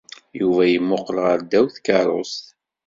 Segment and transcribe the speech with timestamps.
[0.39, 2.45] Yuba yemmuqqel ɣer ddaw tkeṛṛust.